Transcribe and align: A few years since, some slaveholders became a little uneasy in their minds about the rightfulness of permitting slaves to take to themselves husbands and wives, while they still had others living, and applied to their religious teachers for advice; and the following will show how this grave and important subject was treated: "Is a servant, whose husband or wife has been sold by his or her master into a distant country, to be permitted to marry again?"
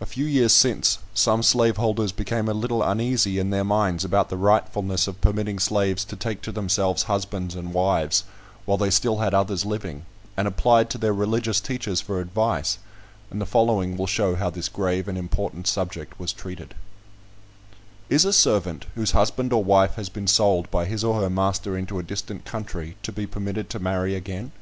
A 0.00 0.06
few 0.06 0.24
years 0.24 0.54
since, 0.54 0.98
some 1.12 1.42
slaveholders 1.42 2.10
became 2.10 2.48
a 2.48 2.54
little 2.54 2.82
uneasy 2.82 3.38
in 3.38 3.50
their 3.50 3.64
minds 3.66 4.02
about 4.02 4.30
the 4.30 4.38
rightfulness 4.38 5.06
of 5.06 5.20
permitting 5.20 5.58
slaves 5.58 6.06
to 6.06 6.16
take 6.16 6.40
to 6.40 6.52
themselves 6.52 7.02
husbands 7.02 7.54
and 7.54 7.74
wives, 7.74 8.24
while 8.64 8.78
they 8.78 8.88
still 8.88 9.18
had 9.18 9.34
others 9.34 9.66
living, 9.66 10.06
and 10.38 10.48
applied 10.48 10.88
to 10.88 10.96
their 10.96 11.12
religious 11.12 11.60
teachers 11.60 12.00
for 12.00 12.18
advice; 12.18 12.78
and 13.30 13.42
the 13.42 13.44
following 13.44 13.98
will 13.98 14.06
show 14.06 14.36
how 14.36 14.48
this 14.48 14.70
grave 14.70 15.06
and 15.06 15.18
important 15.18 15.66
subject 15.66 16.18
was 16.18 16.32
treated: 16.32 16.74
"Is 18.08 18.24
a 18.24 18.32
servant, 18.32 18.86
whose 18.94 19.10
husband 19.10 19.52
or 19.52 19.62
wife 19.62 19.96
has 19.96 20.08
been 20.08 20.28
sold 20.28 20.70
by 20.70 20.86
his 20.86 21.04
or 21.04 21.20
her 21.20 21.28
master 21.28 21.76
into 21.76 21.98
a 21.98 22.02
distant 22.02 22.46
country, 22.46 22.96
to 23.02 23.12
be 23.12 23.26
permitted 23.26 23.68
to 23.68 23.78
marry 23.78 24.14
again?" 24.14 24.52